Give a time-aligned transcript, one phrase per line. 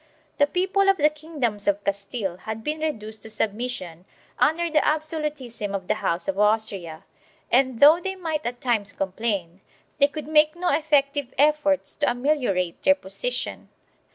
[0.39, 4.05] The people of the kingdoms of Castile had been reduced to submission
[4.39, 7.05] under the absolutism of the House of Austria
[7.51, 9.61] and, though they might at times com plain,
[9.99, 13.69] they could make no effective efforts to ameliorate their position.